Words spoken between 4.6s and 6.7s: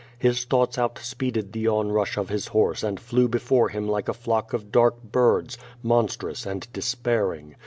dark birds, monstrous and